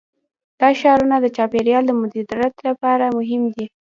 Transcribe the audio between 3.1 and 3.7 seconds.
مهم دي.